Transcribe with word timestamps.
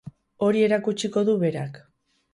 Hori 0.45 0.63
erakutsiko 0.69 1.25
du 1.31 1.39
berak. 1.47 1.79